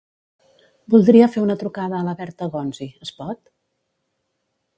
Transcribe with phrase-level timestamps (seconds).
[0.93, 3.45] Voldria fer una trucada a la Berta Gonzi, es pot?